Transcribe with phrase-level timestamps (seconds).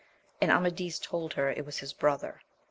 [0.41, 2.41] and Amadis told her it was his brother.